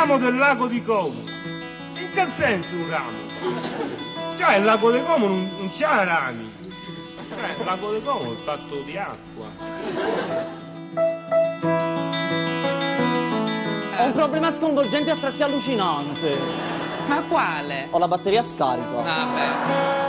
ramo 0.00 0.16
del 0.16 0.38
lago 0.38 0.66
di 0.66 0.80
Como. 0.80 1.12
In 1.94 2.10
che 2.14 2.24
senso 2.24 2.74
un 2.74 2.88
ramo? 2.88 3.18
Cioè 4.34 4.56
il 4.56 4.64
lago 4.64 4.90
di 4.90 5.02
Como 5.02 5.26
non, 5.26 5.50
non 5.58 5.68
c'ha 5.68 6.04
rami. 6.04 6.50
Cioè 7.28 7.56
il 7.58 7.64
lago 7.66 7.92
di 7.92 8.00
Como 8.02 8.32
è 8.32 8.36
fatto 8.36 8.76
di 8.76 8.96
acqua. 8.96 9.46
Ho 13.98 14.04
un 14.04 14.12
problema 14.12 14.50
sconvolgente 14.54 15.10
a 15.10 15.16
tratti 15.16 15.42
allucinante. 15.42 16.38
Ma 17.06 17.22
quale? 17.28 17.88
Ho 17.90 17.98
la 17.98 18.08
batteria 18.08 18.42
scarica. 18.42 19.04
Ah, 19.04 20.00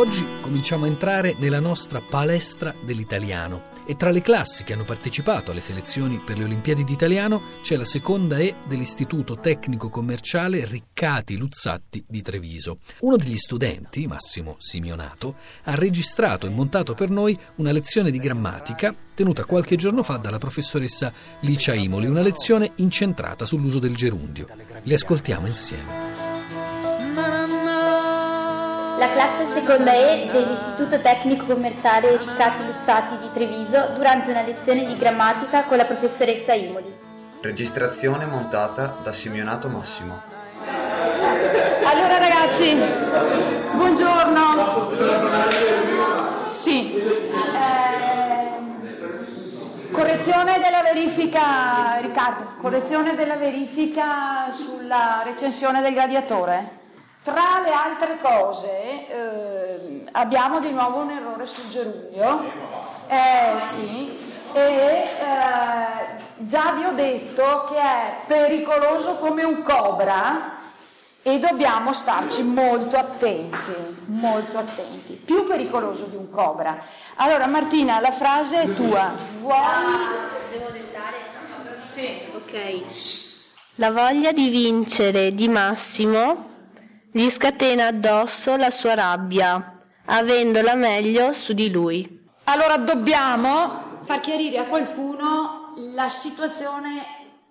Oggi 0.00 0.24
cominciamo 0.40 0.86
a 0.86 0.88
entrare 0.88 1.34
nella 1.36 1.60
nostra 1.60 2.00
palestra 2.00 2.74
dell'italiano 2.86 3.64
e 3.84 3.96
tra 3.96 4.08
le 4.08 4.22
classi 4.22 4.64
che 4.64 4.72
hanno 4.72 4.84
partecipato 4.84 5.50
alle 5.50 5.60
selezioni 5.60 6.22
per 6.24 6.38
le 6.38 6.44
Olimpiadi 6.44 6.84
d'Italiano 6.84 7.42
c'è 7.60 7.76
la 7.76 7.84
seconda 7.84 8.38
E 8.38 8.54
dell'Istituto 8.66 9.36
Tecnico 9.36 9.90
Commerciale 9.90 10.64
Riccati 10.64 11.36
Luzzatti 11.36 12.02
di 12.08 12.22
Treviso. 12.22 12.78
Uno 13.00 13.18
degli 13.18 13.36
studenti, 13.36 14.06
Massimo 14.06 14.56
Simionato, 14.56 15.34
ha 15.64 15.74
registrato 15.74 16.46
e 16.46 16.50
montato 16.50 16.94
per 16.94 17.10
noi 17.10 17.38
una 17.56 17.70
lezione 17.70 18.10
di 18.10 18.18
grammatica 18.18 18.94
tenuta 19.12 19.44
qualche 19.44 19.76
giorno 19.76 20.02
fa 20.02 20.16
dalla 20.16 20.38
professoressa 20.38 21.12
Licia 21.40 21.74
Imoli, 21.74 22.06
una 22.06 22.22
lezione 22.22 22.72
incentrata 22.76 23.44
sull'uso 23.44 23.78
del 23.78 23.94
gerundio. 23.94 24.46
Le 24.82 24.94
ascoltiamo 24.94 25.46
insieme. 25.46 25.99
La 29.00 29.10
classe 29.12 29.46
seconda 29.46 29.94
E 29.94 30.28
dell'Istituto 30.30 31.00
Tecnico 31.00 31.46
Commerciale 31.46 32.18
Riccati 32.18 32.66
Luzzati 32.66 33.16
di 33.16 33.30
Treviso 33.32 33.92
durante 33.94 34.30
una 34.30 34.42
lezione 34.42 34.84
di 34.84 34.94
grammatica 34.98 35.64
con 35.64 35.78
la 35.78 35.86
professoressa 35.86 36.52
Imoli. 36.52 36.94
Registrazione 37.40 38.26
montata 38.26 38.96
da 39.02 39.10
Simionato 39.14 39.70
Massimo. 39.70 40.20
Allora 41.82 42.18
ragazzi, 42.18 42.78
buongiorno. 43.72 44.90
Sì. 46.50 47.02
ehm, 47.54 48.82
correzione 49.92 50.60
della 50.62 50.82
verifica, 50.82 51.96
Riccardo, 52.02 52.48
correzione 52.60 53.14
della 53.14 53.36
verifica 53.36 54.52
sulla 54.52 55.22
recensione 55.24 55.80
del 55.80 55.94
gladiatore. 55.94 56.79
Tra 57.22 57.60
le 57.62 57.70
altre 57.70 58.18
cose 58.22 59.06
ehm, 59.08 60.08
abbiamo 60.12 60.58
di 60.58 60.70
nuovo 60.70 61.00
un 61.00 61.10
errore 61.10 61.46
sul 61.46 61.68
gerundio. 61.68 62.50
Eh 63.08 63.60
sì. 63.60 64.18
E 64.52 64.60
eh, 64.60 65.06
già 66.38 66.72
vi 66.72 66.84
ho 66.84 66.92
detto 66.92 67.68
che 67.70 67.78
è 67.78 68.16
pericoloso 68.26 69.16
come 69.16 69.44
un 69.44 69.62
cobra 69.62 70.58
e 71.22 71.38
dobbiamo 71.38 71.92
starci 71.92 72.42
molto 72.42 72.96
attenti, 72.96 73.74
molto 74.06 74.56
attenti, 74.56 75.12
più 75.12 75.44
pericoloso 75.44 76.06
di 76.06 76.16
un 76.16 76.30
cobra. 76.30 76.82
Allora 77.16 77.46
Martina, 77.46 78.00
la 78.00 78.12
frase 78.12 78.62
è 78.62 78.72
tua. 78.72 79.12
Vuoi? 79.40 79.56
Devo 80.50 80.70
dettare? 80.70 81.16
Sì. 81.82 82.18
Ok. 82.34 83.48
La 83.74 83.90
voglia 83.90 84.32
di 84.32 84.48
vincere 84.48 85.34
di 85.34 85.48
Massimo 85.48 86.49
gli 87.12 87.28
scatena 87.28 87.86
addosso 87.88 88.56
la 88.56 88.70
sua 88.70 88.94
rabbia, 88.94 89.80
avendola 90.04 90.74
meglio 90.74 91.32
su 91.32 91.52
di 91.52 91.70
lui. 91.70 92.28
Allora 92.44 92.76
dobbiamo 92.76 93.98
far 94.04 94.20
chiarire 94.20 94.58
a 94.58 94.64
qualcuno 94.64 95.74
la 95.94 96.08
situazione, 96.08 97.04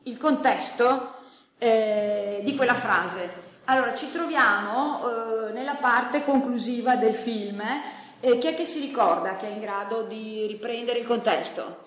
il 0.03 0.17
contesto 0.17 1.15
eh, 1.57 2.41
di 2.43 2.55
quella 2.55 2.75
frase. 2.75 3.47
Allora 3.65 3.93
ci 3.95 4.09
troviamo 4.11 5.01
eh, 5.49 5.51
nella 5.51 5.75
parte 5.75 6.23
conclusiva 6.23 6.95
del 6.95 7.13
film. 7.13 7.61
eh, 8.21 8.37
chi 8.37 8.47
è 8.47 8.55
che 8.55 8.65
si 8.65 8.79
ricorda 8.79 9.35
che 9.35 9.47
è 9.47 9.51
in 9.51 9.59
grado 9.59 10.03
di 10.03 10.45
riprendere 10.47 10.99
il 10.99 11.05
contesto? 11.05 11.83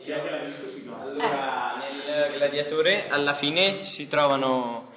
Allora, 1.01 1.75
nel 1.81 2.33
gladiatore 2.35 3.09
alla 3.09 3.35
fine 3.35 3.83
si 3.83 4.09
trovano 4.09 4.92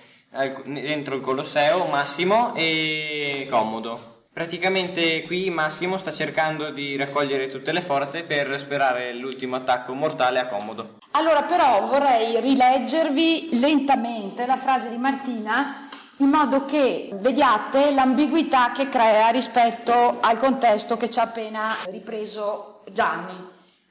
dentro 0.66 1.16
il 1.16 1.22
Colosseo 1.22 1.86
Massimo 1.86 2.54
e 2.56 3.48
Commodo. 3.50 4.14
Praticamente 4.34 5.24
qui 5.24 5.50
Massimo 5.50 5.96
sta 5.96 6.12
cercando 6.12 6.72
di 6.72 6.98
raccogliere 6.98 7.48
tutte 7.48 7.72
le 7.72 7.80
forze 7.80 8.24
per 8.24 8.60
sperare 8.60 9.14
l'ultimo 9.14 9.56
attacco 9.56 9.94
mortale 9.94 10.40
a 10.40 10.48
Commodo. 10.48 10.98
Allora 11.12 11.44
però 11.44 11.88
vorrei 11.88 12.42
rileggervi 12.42 13.58
lentamente 13.60 14.46
la 14.46 14.58
frase 14.58 14.90
di 14.90 14.98
Martina 14.98 15.88
in 16.18 16.28
modo 16.28 16.66
che 16.66 17.12
vediate 17.14 17.94
l'ambiguità 17.94 18.72
che 18.74 18.90
crea 18.90 19.30
rispetto 19.30 20.18
al 20.20 20.38
contesto 20.38 20.98
che 20.98 21.10
ci 21.10 21.20
ha 21.20 21.24
appena 21.24 21.76
ripreso 21.90 22.82
Gianni. 22.92 23.36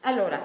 Allora, 0.02 0.38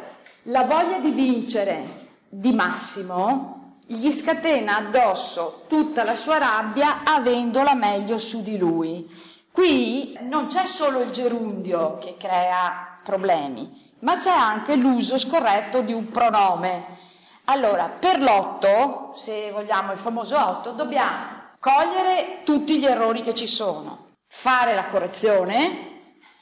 la 0.44 0.64
voglia 0.64 1.00
di 1.00 1.12
vincere 1.12 2.08
di 2.30 2.54
Massimo 2.54 3.59
gli 3.91 4.11
scatena 4.11 4.77
addosso 4.77 5.63
tutta 5.67 6.03
la 6.03 6.16
sua 6.16 6.38
rabbia 6.38 7.00
avendola 7.03 7.73
meglio 7.73 8.19
su 8.19 8.44
di 8.44 8.55
lui. 8.55 9.09
Qui 9.51 10.16
non 10.22 10.45
c'è 10.45 10.67
solo 10.67 11.01
il 11.01 11.09
gerundio 11.09 11.97
che 11.97 12.16
crea 12.16 13.00
problemi, 13.03 13.95
ma 14.01 14.17
c'è 14.17 14.29
anche 14.29 14.75
l'uso 14.75 15.17
scorretto 15.17 15.81
di 15.81 15.91
un 15.91 16.11
pronome. 16.11 16.97
Allora, 17.45 17.85
per 17.85 18.22
l'otto, 18.22 19.13
se 19.16 19.50
vogliamo 19.50 19.91
il 19.91 19.97
famoso 19.97 20.38
otto, 20.38 20.73
dobbiamo 20.73 21.47
cogliere 21.59 22.41
tutti 22.44 22.77
gli 22.77 22.85
errori 22.85 23.23
che 23.23 23.33
ci 23.33 23.47
sono, 23.47 24.09
fare 24.27 24.75
la 24.75 24.85
correzione 24.85 25.88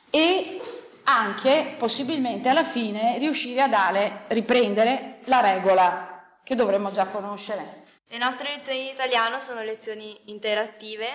e 0.10 0.60
anche 1.06 1.76
possibilmente 1.78 2.50
alla 2.50 2.66
fine 2.66 3.18
riuscire 3.20 3.62
a 3.62 3.70
dare, 3.70 4.26
riprendere 4.28 5.20
la 5.24 5.40
regola 5.40 6.17
che 6.48 6.56
dovremmo 6.56 6.92
già 6.92 7.08
conoscere. 7.08 7.84
Le 8.08 8.18
nostre 8.18 8.56
lezioni 8.56 8.84
di 8.84 8.90
italiano 8.92 9.42
sono 9.42 9.62
lezioni 9.64 10.18
interattive. 10.32 11.08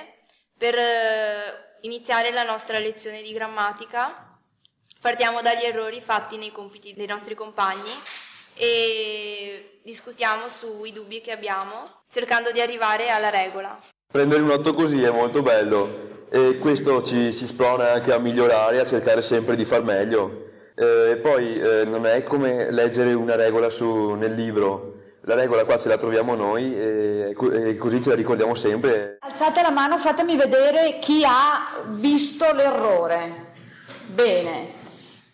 Per 0.58 0.74
eh, 0.74 1.78
iniziare 1.80 2.30
la 2.32 2.42
nostra 2.42 2.78
lezione 2.78 3.22
di 3.22 3.32
grammatica 3.32 4.38
partiamo 5.00 5.40
dagli 5.40 5.64
errori 5.64 6.02
fatti 6.02 6.36
nei 6.36 6.52
compiti 6.52 6.92
dei 6.92 7.06
nostri 7.06 7.34
compagni 7.34 7.90
e 8.54 9.80
discutiamo 9.82 10.50
sui 10.50 10.92
dubbi 10.92 11.22
che 11.22 11.32
abbiamo 11.32 12.02
cercando 12.10 12.52
di 12.52 12.60
arrivare 12.60 13.08
alla 13.08 13.30
regola. 13.30 13.78
Prendere 14.12 14.42
un 14.42 14.50
8 14.50 14.74
così 14.74 15.02
è 15.02 15.10
molto 15.10 15.40
bello 15.40 16.26
e 16.30 16.58
questo 16.58 17.02
ci, 17.02 17.32
ci 17.32 17.46
sprona 17.46 17.92
anche 17.92 18.12
a 18.12 18.18
migliorare, 18.18 18.80
a 18.80 18.84
cercare 18.84 19.22
sempre 19.22 19.56
di 19.56 19.64
far 19.64 19.82
meglio. 19.82 20.50
Eh, 20.76 21.12
E 21.12 21.16
poi 21.16 21.58
eh, 21.58 21.84
non 21.86 22.04
è 22.04 22.22
come 22.22 22.70
leggere 22.70 23.14
una 23.14 23.34
regola 23.34 23.70
su, 23.70 24.10
nel 24.10 24.34
libro, 24.34 24.92
la 25.24 25.34
regola 25.34 25.64
qua 25.64 25.78
ce 25.78 25.88
la 25.88 25.98
troviamo 25.98 26.34
noi 26.34 26.74
e, 26.74 27.32
co- 27.36 27.50
così 27.78 28.02
ce 28.02 28.10
la 28.10 28.14
ricordiamo 28.14 28.54
sempre. 28.54 29.18
Alzate 29.20 29.62
la 29.62 29.70
mano, 29.70 29.98
fatemi 29.98 30.36
vedere 30.36 30.98
chi 31.00 31.24
ha 31.24 31.82
visto 31.88 32.52
l'errore. 32.52 33.50
Bene. 34.06 34.80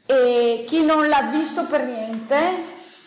E 0.07 0.65
chi 0.67 0.83
non 0.85 1.09
l'ha 1.09 1.31
visto 1.33 1.67
per 1.67 1.85
niente? 1.85 2.37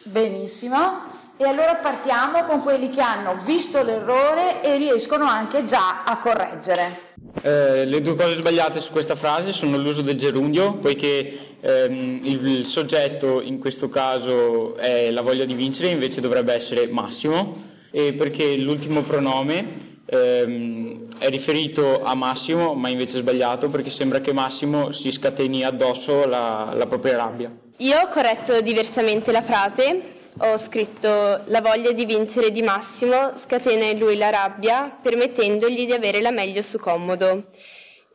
Benissimo. 0.04 1.11
E 1.42 1.48
allora 1.48 1.74
partiamo 1.74 2.44
con 2.44 2.62
quelli 2.62 2.92
che 2.92 3.02
hanno 3.02 3.40
visto 3.44 3.82
l'errore 3.82 4.62
e 4.62 4.78
riescono 4.78 5.26
anche 5.26 5.66
già 5.66 6.04
a 6.04 6.20
correggere. 6.20 7.16
Eh, 7.42 7.84
le 7.84 8.00
due 8.00 8.14
cose 8.14 8.36
sbagliate 8.36 8.80
su 8.80 8.92
questa 8.92 9.16
frase 9.16 9.52
sono 9.52 9.76
l'uso 9.78 10.04
del 10.04 10.20
gerundio, 10.20 10.76
poiché 10.76 11.56
ehm, 11.60 12.20
il, 12.22 12.46
il 12.46 12.66
soggetto 12.68 13.42
in 13.42 13.58
questo 13.58 13.90
caso 13.90 14.76
è 14.76 15.10
la 15.10 15.22
voglia 15.22 15.44
di 15.44 15.56
vincere, 15.56 15.90
invece 15.90 16.22
dovrebbe 16.22 16.54
essere 16.54 16.88
Massimo, 16.90 17.70
e 17.90 18.14
perché 18.14 18.56
l'ultimo 18.58 19.02
pronome 19.02 20.00
ehm, 20.06 21.18
è 21.18 21.28
riferito 21.30 22.04
a 22.04 22.14
Massimo, 22.14 22.76
ma 22.76 22.90
invece 22.90 23.18
è 23.18 23.22
sbagliato, 23.22 23.68
perché 23.68 23.90
sembra 23.90 24.22
che 24.22 24.32
Massimo 24.32 24.92
si 24.92 25.12
scateni 25.12 25.64
addosso 25.64 26.28
la, 26.28 26.72
la 26.76 26.86
propria 26.86 27.18
rabbia. 27.18 27.52
Io 27.78 27.98
ho 27.98 28.10
corretto 28.10 28.62
diversamente 28.62 29.32
la 29.32 29.42
frase, 29.42 30.11
ho 30.38 30.58
scritto 30.58 31.42
la 31.46 31.62
voglia 31.62 31.92
di 31.92 32.06
vincere 32.06 32.52
di 32.52 32.62
Massimo 32.62 33.34
scatena 33.38 33.86
in 33.86 34.00
lui 34.00 34.16
la 34.16 34.30
rabbia 34.30 34.98
permettendogli 35.02 35.86
di 35.86 35.92
avere 35.92 36.22
la 36.22 36.32
meglio 36.32 36.62
su 36.62 36.80
Commodo. 36.80 37.50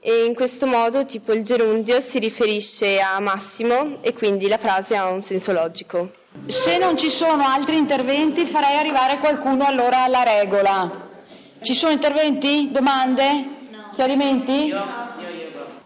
E 0.00 0.24
in 0.24 0.34
questo 0.34 0.66
modo 0.66 1.04
tipo 1.04 1.32
il 1.32 1.42
gerundio 1.42 2.00
si 2.00 2.18
riferisce 2.18 3.00
a 3.00 3.20
Massimo 3.20 3.98
e 4.00 4.14
quindi 4.14 4.48
la 4.48 4.58
frase 4.58 4.96
ha 4.96 5.08
un 5.08 5.22
senso 5.22 5.52
logico. 5.52 6.10
Se 6.46 6.78
non 6.78 6.96
ci 6.96 7.10
sono 7.10 7.46
altri 7.46 7.76
interventi 7.76 8.44
farei 8.44 8.76
arrivare 8.76 9.18
qualcuno 9.18 9.64
allora 9.64 10.04
alla 10.04 10.22
regola. 10.22 11.04
Ci 11.60 11.74
sono 11.74 11.92
interventi? 11.92 12.70
Domande? 12.70 13.54
Chiarimenti? 13.94 14.72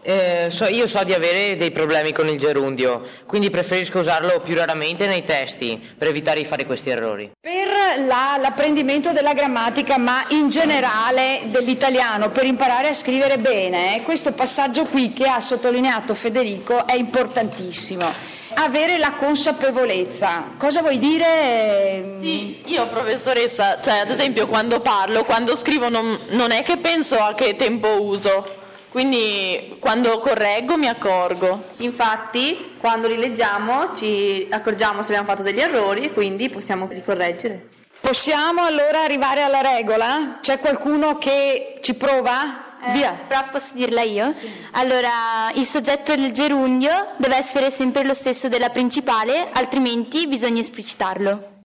Eh, 0.03 0.47
so- 0.49 0.67
io 0.67 0.87
so 0.87 1.03
di 1.03 1.13
avere 1.13 1.55
dei 1.57 1.69
problemi 1.69 2.11
con 2.11 2.27
il 2.27 2.37
gerundio, 2.39 3.03
quindi 3.27 3.51
preferisco 3.51 3.99
usarlo 3.99 4.39
più 4.39 4.55
raramente 4.55 5.05
nei 5.05 5.23
testi 5.23 5.79
per 5.95 6.07
evitare 6.07 6.39
di 6.39 6.45
fare 6.45 6.65
questi 6.65 6.89
errori. 6.89 7.29
Per 7.39 8.03
la- 8.07 8.37
l'apprendimento 8.39 9.11
della 9.11 9.33
grammatica, 9.33 9.99
ma 9.99 10.25
in 10.29 10.49
generale 10.49 11.41
dell'italiano, 11.45 12.31
per 12.31 12.45
imparare 12.45 12.87
a 12.87 12.93
scrivere 12.93 13.37
bene, 13.37 13.97
eh, 13.97 14.01
questo 14.01 14.31
passaggio 14.31 14.85
qui 14.85 15.13
che 15.13 15.27
ha 15.27 15.39
sottolineato 15.39 16.15
Federico 16.15 16.87
è 16.87 16.95
importantissimo. 16.95 18.29
Avere 18.53 18.97
la 18.97 19.11
consapevolezza. 19.11 20.45
Cosa 20.57 20.81
vuoi 20.81 20.97
dire? 20.99 22.17
Sì, 22.19 22.61
io 22.65 22.87
professoressa, 22.87 23.79
cioè 23.79 23.99
ad 23.99 24.09
esempio 24.09 24.47
quando 24.47 24.81
parlo, 24.81 25.23
quando 25.23 25.55
scrivo 25.55 25.89
non, 25.89 26.19
non 26.29 26.51
è 26.51 26.63
che 26.63 26.77
penso 26.77 27.15
a 27.17 27.33
che 27.33 27.55
tempo 27.55 28.01
uso, 28.01 28.59
quindi 28.91 29.77
quando 29.79 30.19
correggo 30.19 30.77
mi 30.77 30.87
accorgo. 30.87 31.63
Infatti, 31.77 32.73
quando 32.77 33.07
li 33.07 33.17
leggiamo 33.17 33.95
ci 33.95 34.47
accorgiamo 34.51 35.01
se 35.01 35.13
abbiamo 35.13 35.27
fatto 35.27 35.43
degli 35.43 35.61
errori 35.61 36.03
e 36.03 36.13
quindi 36.13 36.49
possiamo 36.49 36.87
ricorreggere. 36.91 37.69
Possiamo 38.01 38.63
allora 38.63 39.03
arrivare 39.03 39.43
alla 39.43 39.61
regola? 39.61 40.39
C'è 40.41 40.59
qualcuno 40.59 41.17
che 41.17 41.79
ci 41.81 41.93
prova? 41.95 42.69
Via. 42.91 43.17
Prof, 43.27 43.51
posso 43.51 43.73
dirla 43.73 44.01
io? 44.01 44.33
Allora, 44.71 45.51
il 45.53 45.65
soggetto 45.65 46.15
del 46.15 46.31
gerundio 46.31 47.13
deve 47.17 47.37
essere 47.37 47.69
sempre 47.69 48.03
lo 48.03 48.15
stesso 48.15 48.49
della 48.49 48.69
principale, 48.69 49.49
altrimenti 49.53 50.27
bisogna 50.27 50.61
esplicitarlo. 50.61 51.50